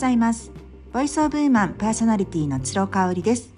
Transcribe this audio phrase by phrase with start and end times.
[0.00, 0.50] ざいます。
[0.94, 3.50] ボイスオブウーマンパーソナリティの鶴香織です。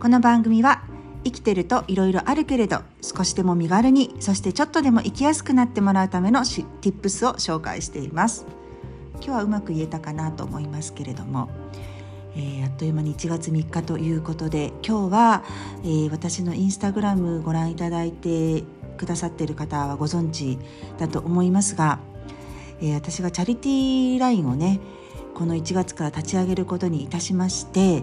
[0.00, 0.84] この番組は
[1.22, 8.46] 生きてると色々あるけれど少しでも身軽にそしてちょっとでも生きやすくなってもらうための Tips を紹介しています。
[9.16, 11.50] 今日はうまく言えたかなと思いますけれども。
[12.34, 15.44] えー、あっという間に1月3日ということで今日は、
[15.84, 18.64] えー、私のインスタグラムご覧いただいて
[18.96, 20.56] くださっている方はご存知
[20.96, 21.98] だと思いますが、
[22.80, 24.80] えー、私がチャリティーラインをね
[25.34, 28.02] この1月から立ち上げることにいたしまして、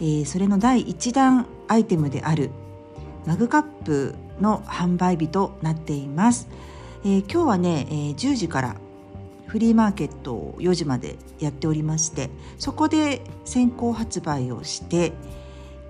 [0.00, 2.50] えー、それの第1弾アイテムである
[3.26, 6.48] マグカップの販売日となっています、
[7.04, 8.76] えー、今日はね、えー、10時から
[9.46, 15.12] フリーマーケットを4時までやっておりましてそこで先行発売をして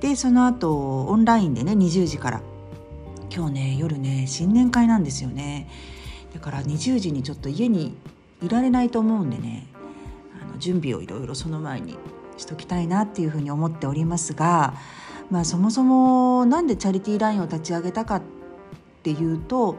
[0.01, 2.41] でその後オンラインでね20時から。
[3.33, 5.69] 今日ね夜ね新年会なんですよね。
[6.35, 7.97] だから20時にちょっと家に
[8.43, 9.67] いられないと思うんでね
[10.61, 11.97] 準備をいろいろその前に
[12.37, 14.75] しときたいなっていうふうに思っておりますが、
[15.31, 18.23] まあ、そもそも何でチャリティーラインを立ち上げたかっ
[19.03, 19.77] ていうと、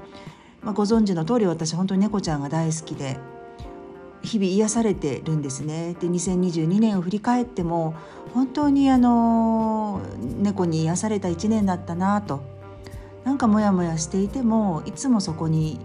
[0.62, 3.18] まあ、ご存知の通り私本当に猫ちゃんが大好きで
[4.24, 5.96] 日々癒されてるんですね。
[6.00, 7.96] で2022年を振り返っても
[8.34, 10.02] 本当にあの
[10.40, 12.44] 猫に癒された1年だったなと
[13.24, 15.80] なんかモヤモヤしていてもいつもそこに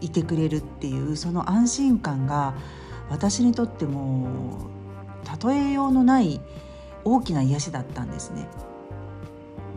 [0.00, 2.54] いてくれるっていうその安心感が
[3.10, 4.68] 私にとっても
[5.44, 6.40] 例えようのない
[7.04, 8.48] 大きな癒しだったんですね。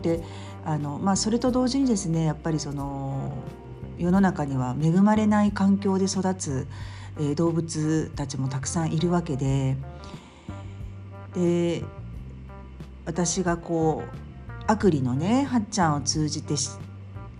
[0.02, 0.22] で
[0.64, 3.32] あの、まあ、それと同時にですねやっぱりその
[3.98, 6.66] 世の中には恵まれない環境で育つ
[7.18, 9.76] えー、動物たちもたくさんいるわけで
[11.34, 11.82] で
[13.04, 16.54] 私がこうアクリのねはっちゃんを通じて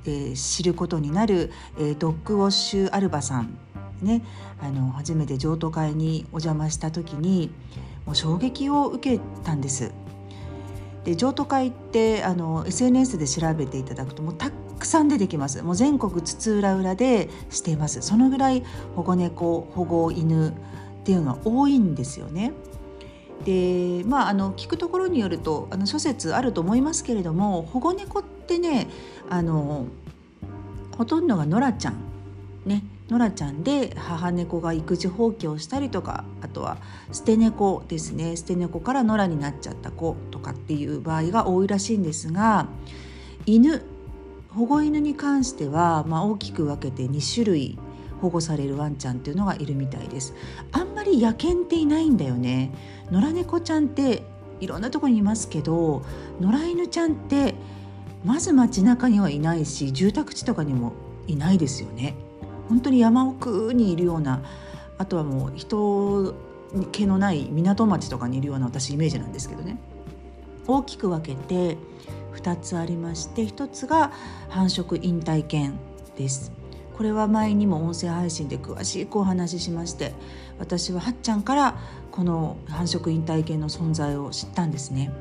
[0.05, 3.58] えー、知ることになる、えー、ドッグウォッシュアルバさん
[4.03, 4.23] ね
[4.61, 7.51] あの初めて譲渡会にお邪魔した時に
[8.07, 9.92] もう衝撃を受けたんです。
[11.05, 18.63] で譲渡会ってあの SNS で調べていただくともうたくさん出てきますもう全国津々浦々でしていますそのぐらい
[18.95, 20.53] 保護猫保護犬っ
[21.05, 22.53] ていうのは多いんですよね。
[23.45, 28.89] でまああの聞くところによるとあの諸説あると思いますけれども保護猫ってね
[29.31, 29.87] あの
[30.98, 31.95] ほとんどがノラちゃん
[32.67, 36.79] ねノラちゃんで母猫が育児放棄をしたりとかあとは
[37.11, 38.36] 捨て猫ですね。
[38.36, 42.69] 捨て猫からノラになっちゃった子とかっていう場合が多いらしいんですが
[43.46, 43.83] 犬
[44.51, 47.79] 保護犬に関しては、まあ、大きく分けて2種類
[48.20, 50.35] 保護されるワンちゃんっていうのがいるみたいです。
[50.73, 52.73] あんまり野犬っていないんだよね。
[53.11, 54.23] 野良猫ちゃんって
[54.61, 56.05] いろんなとこにいますけど
[56.40, 57.55] 野良犬ちゃんって
[58.25, 60.92] まず街中にはいないし住宅地とかにも
[61.27, 62.17] いないですよね。
[62.68, 64.42] 本当に山奥にいるような
[64.98, 66.34] あとはもう人
[66.92, 69.79] 気のない港町とかにいるような私イメージなんですけどね。
[70.67, 71.78] 大きく分けて
[72.34, 74.12] 2つありまして1つが
[74.51, 75.78] 繁殖引退犬
[76.17, 76.52] です。
[76.96, 80.12] これは前にも音声配信で詳しくお話ししまして
[80.58, 81.78] 私ははっちゃんから
[82.11, 85.12] この繁殖引退犬の存在を知ったんですね。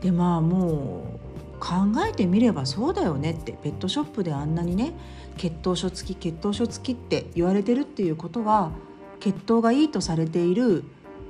[0.00, 1.23] でまあもう
[1.64, 4.92] 考えてみればそうだよねってペットショップであんなにね
[5.38, 8.70] 血糖書付き血糖書付きって言われてるっていうことは
[9.18, 10.84] 血糖がいいとされている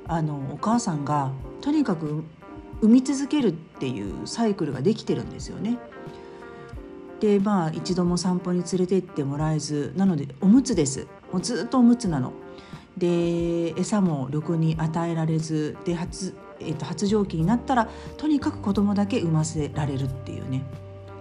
[0.09, 1.31] あのお母さんが
[1.61, 2.25] とにかく
[2.81, 5.79] 産み続けるっていうサイクルができてるんですよね。
[7.21, 12.33] でまあ一度も散歩に連れて行ってもらえずなのでおむつですもうずっとおむつなの。
[12.99, 15.97] で餌もろくに与えられずで,、
[16.65, 20.65] えー、と発情期になったらとにかく子供だけ産ませられるっていうね。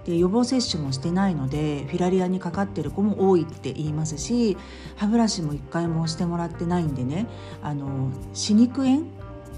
[0.05, 4.57] で予防接種もしてないのでフィラリアにかかってる子も多いって言いますし
[4.97, 7.25] 歯ブラシも1回もしてもらってないんでね
[7.61, 9.03] あの歯肉炎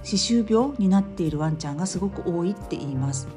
[0.04, 3.28] 歯周病になっているワンちゃんがすごく多いって言います。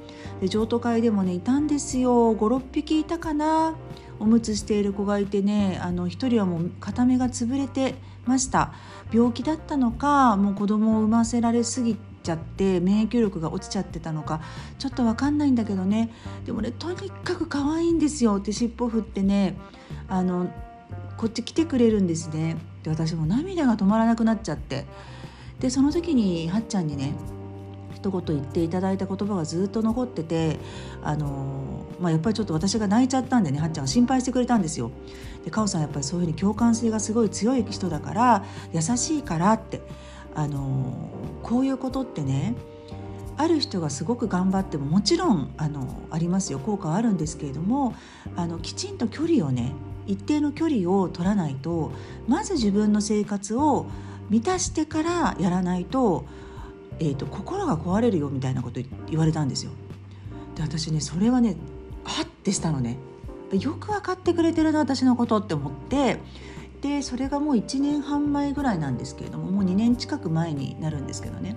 [0.40, 2.36] で譲渡会でもねいたんですよ。
[2.36, 3.74] 56匹いたかな。
[4.20, 7.94] おむつしている子がいてねあの1人はもう片目が潰れて
[8.26, 8.74] ました。
[9.10, 14.40] 病気だったのかもう子供を産ませられすぎちゃって免疫力が落ちちゃってたのか
[14.78, 16.10] ちょっと分かんないんだけどね。
[16.44, 18.36] でもねとにかく可愛いんですよ。
[18.36, 19.56] って尻尾振ってね。
[20.08, 20.50] あの
[21.16, 22.56] こっち来てくれるんですね。
[22.82, 24.86] で私も涙が止まらなくなっちゃって。
[25.60, 27.14] でその時にはっちゃんにね
[27.94, 30.60] 一言言っていただいた言葉がずっと残ってて
[31.02, 34.92] あの、まあ、やっぱりちょっと私が泣いちゃったんでねはっちゃんが心配してくれたんですよ。
[35.44, 39.80] でかおさんやっぱりそういうふうに共感性がすごい強い人だから優しいからって。
[40.34, 41.10] あの
[41.42, 42.54] こういうことってね
[43.36, 47.94] ある人がすごく頑張ってももちろんあのありますよ効果はあるんですけれども
[48.36, 49.72] あのきちんと距離をね
[50.06, 51.92] 一定の距離を取らないと
[52.26, 53.86] まず自分の生活を
[54.30, 56.24] 満たしてからやらないと
[57.00, 59.72] えーと、心が壊れるよみたいなこと言われたんですよ。
[60.56, 61.56] で私ねそれはね
[62.04, 62.96] はってしたのね
[63.52, 66.18] よく分かってくれてるな私のことって思って
[66.80, 71.56] でそれがもう1年半前ぐらいなんですけれどももう2年近く前になるんですけどね、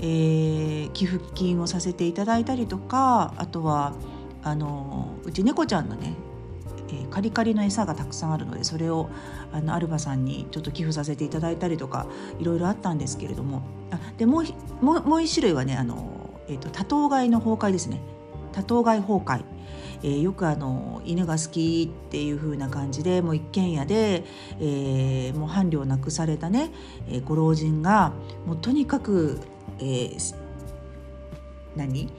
[0.00, 3.94] えー、寄付金をさせていただいたりとかあとは
[4.42, 6.14] あのうち猫ちゃんのね
[6.92, 9.10] え、カリカリの餌がたくさんあるのでそれを
[9.52, 12.06] あのアルバさんにちょっと寄付させていただいたりとか
[12.38, 13.62] いろいろあったんですけれども。
[13.90, 18.00] あでもうもうもう一種類はねあの、えーと、多頭飼いの崩壊ですね。
[18.52, 19.44] 多頭飼い崩壊。
[20.02, 24.24] えー、よくあの犬が好きっていう風な感じでもう一軒家で、
[24.58, 26.70] えー、もう伴侶を亡くされたね、
[27.08, 28.12] えー、ご老人が
[28.46, 29.40] もうとにかく、
[29.78, 30.34] えー、
[31.76, 32.10] 何？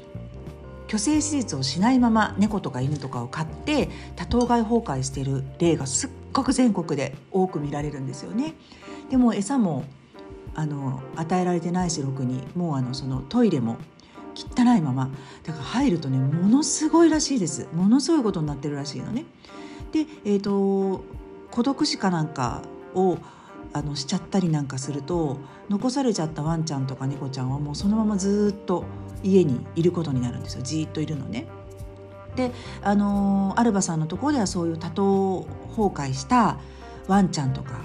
[0.87, 8.55] 去勢手術をしないまま猫とか犬とかを飼って多頭飼い崩壊している例がすっごく全国で多く見られるんですよね。
[9.09, 9.85] でも餌も
[10.53, 13.77] あの与えられてないしろくにもうあのそのトイレも
[14.35, 15.09] 汚いまま
[15.43, 19.25] だから入るとねものすごいらしいですものすごいことになってるらしいのね。
[19.91, 21.03] で、えーと、
[21.51, 22.61] 孤独死かなんか
[22.95, 23.17] を
[23.73, 25.37] あのしちゃったりなんかすると
[25.69, 28.85] 残されちゃったワンちゃんとか猫ちゃんはもうそのままずっと
[29.23, 31.47] 家にいることになるんですよじっといるのね。
[32.35, 32.51] で
[32.81, 35.45] あのアルバさんのところではそういう多頭
[35.75, 36.57] 崩壊した
[37.07, 37.81] ワンちゃんとか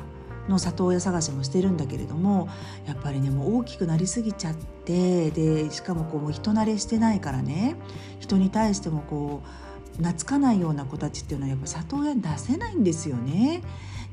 [0.49, 2.49] の里親探しもしてるんだけれども
[2.87, 7.77] やっぱりねもう大きくなりすぎちゃってでしかもこうもう人慣れしてないからね
[8.21, 13.63] 人に対してもこう懐かないような子たちっていうのはやっぱ里親に出せないんですよね。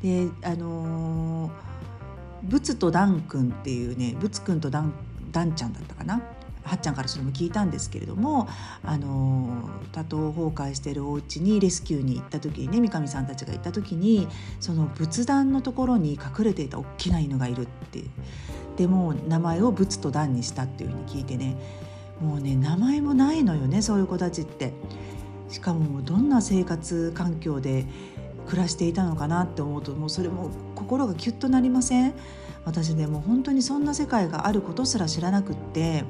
[0.01, 1.51] であの
[2.43, 4.93] ブツとダン君っていうねブツ君とダン
[5.31, 6.21] ダンちゃんだったかな
[6.63, 8.47] はっちゃんからそれも聞いたんですけれども
[8.83, 14.27] あの多頭崩壊してるお家にレスキューに行った時にね三上さんたちが行った時に
[14.59, 18.03] その仏壇のところに隠れていた大きな犬がいるって
[18.77, 21.55] でも名前を仏と壇にしたっていうふうに聞いてね
[22.21, 24.73] もうね名前もないのよねそういう子たちって。
[25.49, 27.85] しかもどんな生活環境で
[28.47, 32.13] 暮らしていたのかなって思うともうそれも心がキュッとなりません？
[32.65, 36.05] 私でもう本当にそんな世界があることすら知らなくって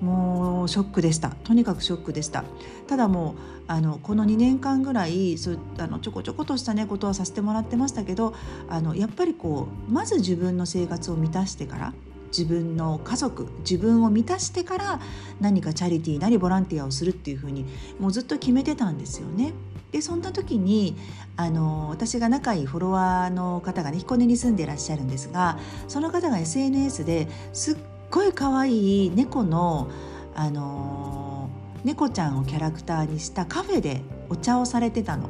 [0.00, 2.44] もうショックでしたとにかくショックでした
[2.88, 3.34] ただもう
[3.66, 8.34] あのこの2年間ぐらいそうあのちょこちょことしたねことはさせてもらってましたけど
[8.68, 11.92] あのやっぱりこうまず自分の生活を満たしてから
[12.36, 15.00] 自分の家族自分を満たしてから
[15.40, 17.64] 何かチャリティーなりボランティアをするっていうふうに
[17.98, 19.52] もうずっと決めてたんですよね。
[19.92, 20.96] でそんな時に
[21.36, 25.58] あの私が仲いいフォロワーの方がね彦根に住んでいらっしゃるんですが
[25.88, 27.76] その方が SNS ですっ
[28.10, 29.90] ごい可愛い猫の
[30.34, 31.50] あの
[31.84, 35.28] 猫ちゃんをキャラクターにしたカフェでお茶をされてたの。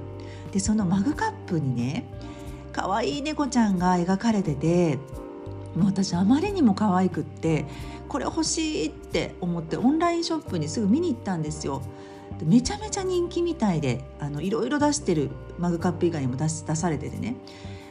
[0.52, 2.04] でそのマグカップにね
[2.72, 4.98] 可愛い猫ちゃんが描かれてて
[5.76, 7.66] もう私あまりにも可愛くって
[8.08, 11.82] これ欲しいって思ってオンラインショップにすぐ見に行ったんですよ。
[12.44, 17.36] めちゃめちゃ人気みたいであのいろいろ出してるマグカップ以外にも出出されててね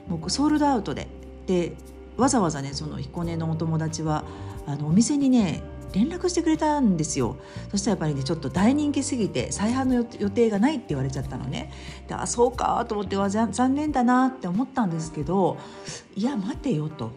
[0.08, 1.08] もうソールドアウトで
[1.46, 1.74] で
[2.20, 4.24] わざわざねその彦根のお友達は
[4.66, 5.64] あのお店にね
[5.94, 7.38] 連絡してくれたんですよ。
[7.72, 11.72] そしたらやっぱりねちょっと大人気すぎて再販の予定がないって言われちゃったのね。
[12.08, 15.58] であそうかと思っては残念だなって思ったんですけど
[16.16, 17.12] いや待てよと。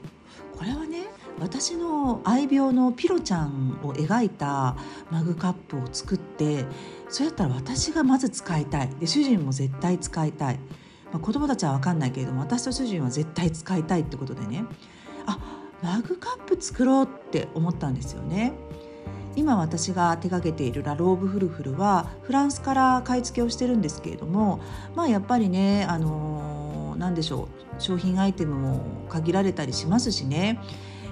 [0.57, 1.05] これはね
[1.38, 4.76] 私の愛猫のピロちゃんを描いた
[5.11, 6.65] マグカップを作って
[7.09, 8.88] そうやったら私がまず使いたい。
[9.00, 10.59] で主人も絶対使いたい、
[11.12, 14.65] まあ、子供たちは分かんないけれども私と主人は絶対使いたいってことでね。
[15.83, 18.53] マグカップ作ろうって思ったんですよね。
[19.35, 24.61] 今私が手掛けているラローブフルフルはフランスから買い付けをしてるんですけれども
[24.95, 27.49] まあやっぱりねあの何でしょ
[27.79, 30.61] う商品アイテムも限られたりしますしね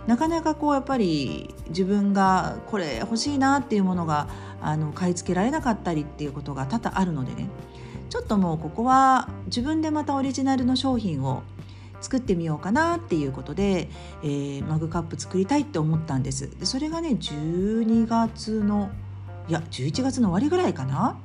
[0.07, 4.29] なかなかこうやっぱり自分がこれ欲しいなっていうものが
[4.61, 7.49] あの買い付けられなかったりっていうことが多々あるのでね
[8.11, 11.43] ちょっともうここは自分でまたオリジナルの商品を
[12.01, 13.89] 作ってみようかなっていうことで、
[14.23, 18.91] えー、マグカップ作りたいって思ったんですでそれがね12月の
[19.49, 21.19] いや11月の終わりぐらいかな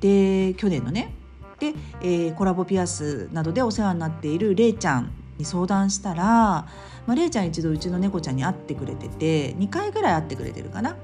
[0.00, 1.12] で去年のね
[1.58, 6.68] で、えー、コラボピアスなどでお世話になっているれいちゃんに相談したら、ま
[7.08, 10.96] あ、れいちゃん一度うちの猫ちゃんに会ってくれてて2回ぐらい会ってくれてるかな。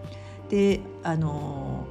[0.48, 1.86] であの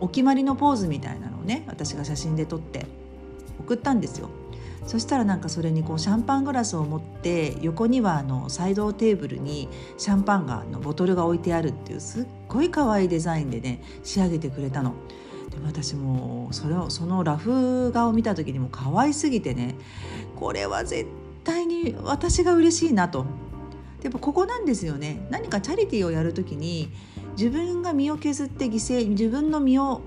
[0.00, 2.86] お決まりのポーズみたいなのをね私が写真で撮って
[3.60, 4.28] 送ったんですよ。
[4.86, 14.94] そしたらなんかそれにこうシャンパングラスを持って横にはあのサイドテーブルにシャンパンがのボトルが置いてあるっていうすっごい可愛いデザインでね仕上げてくれたの。
[15.50, 19.74] で私もそれをそのラフ画を見た時にも可愛すぎてね
[20.36, 21.08] これは絶
[21.42, 23.26] 対に私が嬉しいなと。
[24.00, 26.90] でやっぱここなんですよね何かチャリティーをやるときに
[27.36, 30.02] 自分が身を削って犠牲自分の身を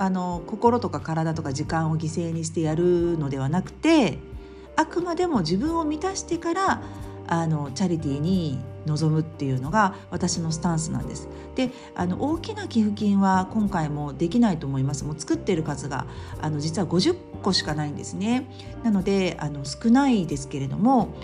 [0.00, 4.16] あの心とか体とか時間を犠牲にしてやるのではなくて
[4.74, 6.82] あくまでも自分を満たしてから
[7.26, 11.28] あのチャリティーに臨むっていうのが私のスタンスなんです。
[11.54, 16.06] であの大きな寄付金は今回もできないと思いますもう作っている数が
[16.40, 18.50] あの実は50個しかないんですね。
[18.82, 21.14] なのであの少ないですけれども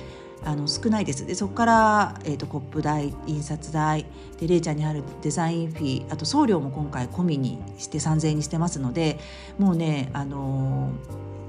[0.47, 4.07] あの少ないですでそこから、えーと、コップ代印刷代
[4.39, 9.19] でれいちゃんにあるデザインフィーあと送料も今回込みにして3,000円にしてますので
[9.59, 10.93] もうねあの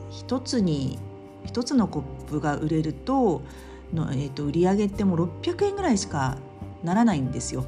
[0.10, 0.98] 一つに
[1.46, 3.44] 一つのコップが売れると
[3.94, 6.38] の、えーと、売り上げってもう600円ぐらいしか
[6.84, 7.66] ならないんですよ。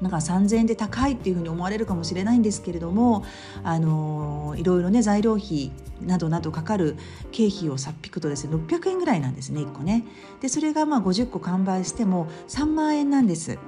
[0.00, 3.24] なんか3,000円で高いっていうふうに思われるかもしれないんですけれども、
[3.64, 6.96] あのいろいろね材料費などなどかかる
[7.32, 10.04] 経費をさっぴくとですね600円ぐらいなんですね1個ね。
[10.40, 13.58] でそれがまあ50個完売しても3万円なんです。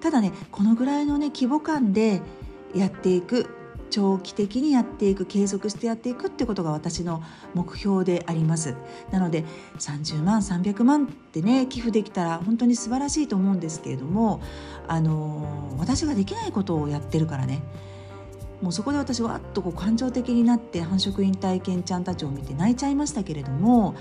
[0.00, 2.20] ただねこのぐらいのね規模感で
[2.74, 3.48] やっていく
[3.90, 7.22] 長期的にやっていく継続してやっていくってことが私の
[7.54, 8.74] 目標であります
[9.10, 9.44] なので
[9.78, 14.40] 30万300万ってね寄付できたら本当に素晴らしいと思うんですけれども
[14.88, 17.62] あの私ができないことをやってるからね
[18.62, 23.94] もうそこで私わっとこう感情的になって繁殖引退犬ちゃんたちを見て泣いちゃいましたけれども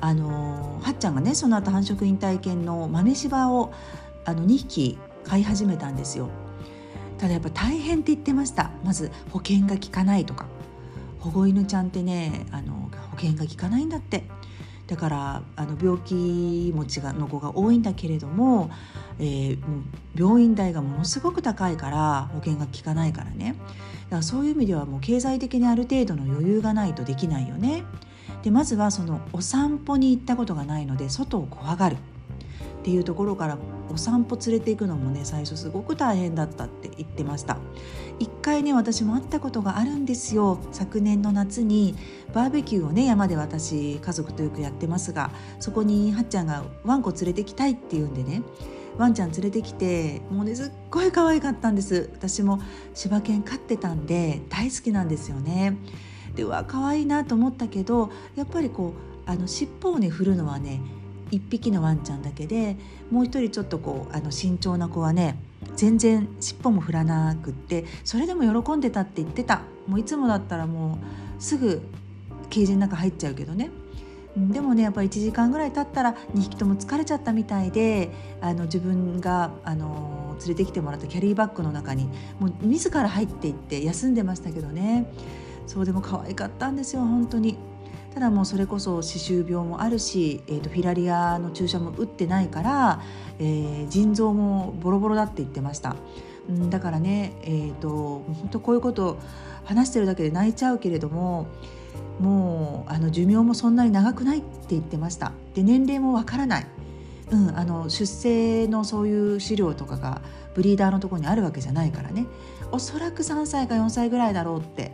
[0.00, 3.72] あのはっちゃんがねその後繁殖引退犬の豆柴を
[4.24, 6.28] あの2匹飼い始めたんですよ。
[7.18, 8.70] ただやっぱ大変って言ってました。
[8.84, 10.46] まず保険が効かないとか。
[11.20, 14.24] 保護犬ちゃんってねあの保険が効かないんだって。
[14.86, 18.70] だからあの病気持ちがの子が多いんだけれども、
[19.18, 19.58] えー、
[20.16, 23.54] 病院代がものすごく高いから保険が効かないからね。
[24.04, 27.84] だからそういう意味ではもう経済的にある程度の余裕がないとできないよね。
[28.42, 31.96] でまずはそのお散歩に行ったことがないので外を怖がる。
[32.88, 33.58] っていうところから
[33.90, 37.58] お散歩連れて行くのもね最初すごく大変だったって言ってました。
[38.18, 40.58] 一回ね私も会ったことがあるんですよ。
[40.72, 41.94] 昨年の夏に
[42.32, 45.30] バーベキューをね山で私家族とよくやってますが
[45.60, 48.40] そこにはっちゃんがワンコ連れてきたいって言うんでね
[48.96, 52.08] ワンちゃん連れてきてもうねすっごい可愛かったんです。
[52.14, 52.62] 私も
[52.94, 55.76] 柴犬飼ってたんで大好きなんですよね。
[56.34, 58.94] でうわ可愛いなと思ったけどやっぱりこ
[59.26, 60.80] うあの尻尾をね振るのはね
[61.30, 62.76] 1匹のワンちゃんだけで
[63.10, 65.38] もう一人ちょっとこうあの慎重な子はね
[65.76, 69.62] 全然尻尾も振らなくってそれでも喜んでたって言ってた。
[69.86, 70.98] もういつもだったらも
[71.38, 71.80] うすぐ
[72.50, 73.70] ケージの中入っちゃうけどね。
[74.36, 82.08] でもねやっぱり1時間ぐらい経ったら2匹とも疲れちゃったみたいであの自分があの連れてきてもらったキャリーバッグの中に
[82.38, 85.10] もう自ら入っていって休んでましたけどね。
[85.66, 87.58] そうでも可愛かったんですよ本当に。
[88.18, 93.00] ただもうそれこそ歯周病もあるし、えーと、フィラリアの注射も打ってないから、
[93.38, 95.94] えー、腎臓もボロボロだって言ってました。
[96.50, 99.20] ん、だからね、えーと、本当こういうこと
[99.62, 101.46] 話してるだけで泣いちゃうけれども
[102.18, 106.66] もうあの寿命もそんなに長くないって言ってましたで年齢もわからない、
[107.30, 110.22] うん、あの出生のそういう資料とかが
[110.54, 112.26] ブリーダーのところにあるわけじゃないからね
[112.72, 114.90] おそらく3歳か4歳ぐらいだろうって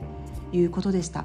[0.53, 1.25] いうことでした。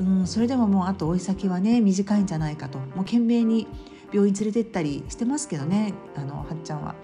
[0.00, 3.68] うん、それでももうあと追い先はね短いんじゃないかともう懸命に
[4.12, 6.94] 病院連れてったりしてますけどねあのはっちゃんは。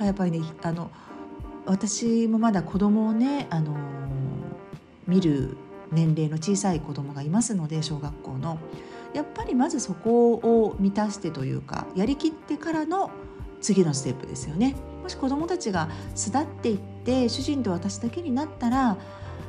[0.00, 0.90] やっぱりねあの
[1.66, 3.76] 私もまだ子供をねあの
[5.06, 5.56] 見る
[5.92, 8.58] 年齢の小さい子供がいますので小学校の
[9.12, 13.12] やっぱりまずそこを満たしてというかやりきってからの
[13.60, 14.74] 次のステップですよね。
[15.04, 18.96] もし子供たちが巣立っていって主人と私だけになったら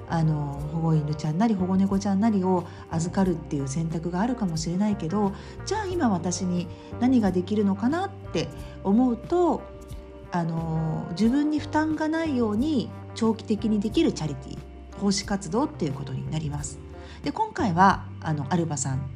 [0.09, 5.33] あの保護犬ちゃんなり保護猫ちゃんなりを預かるっていう選択があるかもしれないけど
[5.65, 6.67] じゃあ今私に
[6.99, 8.47] 何ができるのかなって
[8.83, 9.63] 思うと
[10.31, 16.79] あの自分に負担がないように長期的にできるチャリティー奉仕活動っていうことになります。
[17.23, 19.09] で今回はあのアルバさん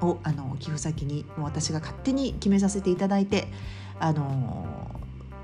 [0.00, 3.48] をあの寄付先にもう私が勝手に決めさせていただいて
[3.98, 4.66] あの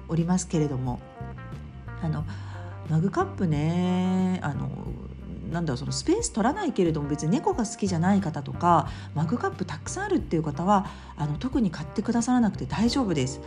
[0.09, 1.01] おりますけれども
[2.03, 2.25] あの
[2.91, 4.69] マグカップねあの
[5.53, 13.41] なんだろうそのスペース取らないけれども別に猫が好きじゃない方とかマグカップたくさんあるっていう方はあの特に買ってくださらなくて大丈夫です。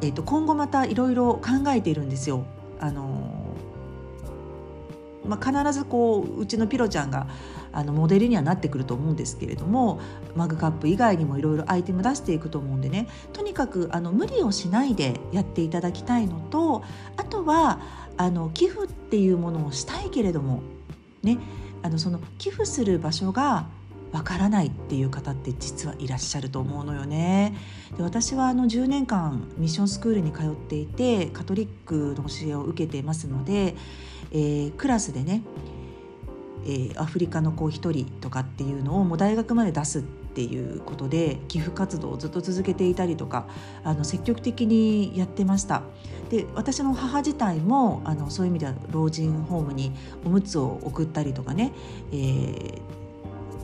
[0.00, 2.44] えーと、今後またいろいろ考えているんですよ。
[2.80, 3.54] あの
[5.26, 7.26] まあ、必ずこううちのピロちゃんが
[7.72, 10.00] あのモデルにはなってくると思うんですけれども
[10.36, 16.84] マグカップ以外にもいろいろアイテム出していくと思うんでねとにかくあの無理をしないでやっていただきたいのと
[17.16, 17.80] あとは
[18.16, 20.62] あの寄付っていうものをしたいけれども
[21.22, 21.38] ね
[21.82, 23.66] あのその寄付する場所が
[24.14, 27.56] わからないっていう方って実はいらっしゃると思うのよね。
[27.96, 33.74] で私はあの10年間ミッションスクールに通っていてカトリックの教えを受けてますので、
[34.30, 35.42] えー、クラスでね、
[36.64, 40.04] えー、アフリカの子1人とかっていうのをもう大学まで出す
[40.34, 43.46] っていうことで寄付活動をずっと続けていたりとか
[43.84, 45.82] あの積極的にやってました
[46.28, 49.92] で私の母自体もあのそういう意味では老人ホームに
[50.24, 51.72] おむつを送ったりとかね、
[52.10, 52.80] えー、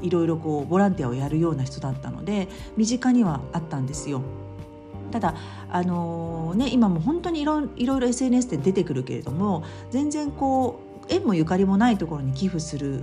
[0.01, 2.47] いろいろこうボランティアをやるような人だったので
[2.77, 4.23] 身近にはあったんですよ。
[5.11, 5.35] ただ
[5.69, 13.03] あのー、ね今も本当にいろいろ SNS で出てくるけれども全然こう縁もゆかりもないところに寄付する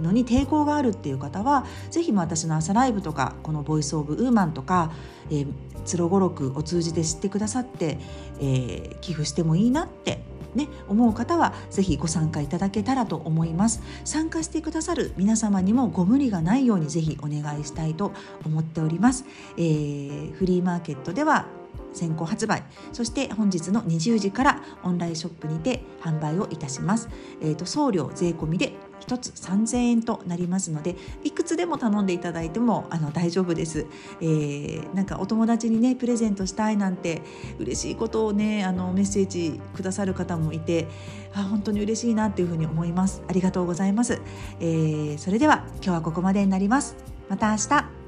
[0.00, 4.92] のに抵抗があるっていう方は是非私の朝ライブとかこの「ボイス・オブ・ウーマン」とか、
[5.30, 5.52] えー、
[5.84, 7.98] 鶴語録を通じて知ってくださって、
[8.40, 10.22] えー、寄付してもいいなって
[10.54, 13.82] ね、思う方はぜひご参加いただけたらと思います。
[14.04, 18.12] 参加してくださる皆様にもご無理がないようにぜひお願いしたいと
[18.44, 19.24] 思っております、
[19.56, 21.46] えー、フリーマーケットでは
[21.92, 22.62] 先行発売。
[22.92, 27.08] そして本日の20時からオンラインショップにて販売をいたします、
[27.40, 28.72] えーと、送料税込みで
[29.06, 33.86] 1つ3000円となりますのでいくつでも頼んでいただいてもあの大丈夫です、
[34.20, 37.22] えー、なんかお友達にねプレゼントしたいなんて
[37.58, 40.88] 嬉しいことをねあのメッセージくださる方もいて
[41.34, 43.22] あ本当に嬉しいなっていうふうに思います。
[43.28, 44.20] ありがとうございます、
[44.60, 46.96] えー、それでは今日はここまでになります。
[47.28, 48.01] また明日。